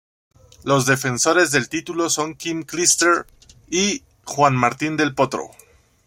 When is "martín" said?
4.55-4.97